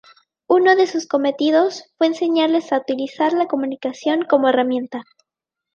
Uno 0.47 0.75
de 0.75 0.87
sus 0.87 1.05
cometidos 1.05 1.83
fue 1.95 2.07
enseñarles 2.07 2.73
a 2.73 2.79
utilizar 2.79 3.33
la 3.33 3.45
comunicación 3.45 4.25
como 4.27 4.49
herramienta. 4.49 5.03